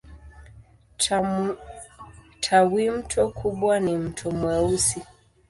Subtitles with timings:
[2.43, 5.01] Tawimto kubwa ni Mto Mweusi.